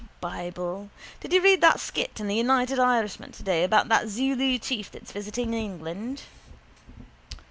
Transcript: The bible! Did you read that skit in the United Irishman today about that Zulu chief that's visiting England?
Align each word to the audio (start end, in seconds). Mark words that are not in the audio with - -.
The 0.01 0.07
bible! 0.27 0.89
Did 1.19 1.31
you 1.31 1.41
read 1.43 1.61
that 1.61 1.79
skit 1.79 2.19
in 2.19 2.27
the 2.27 2.33
United 2.35 2.79
Irishman 2.79 3.33
today 3.33 3.63
about 3.63 3.87
that 3.89 4.07
Zulu 4.09 4.57
chief 4.57 4.91
that's 4.91 5.11
visiting 5.11 5.53
England? 5.53 6.23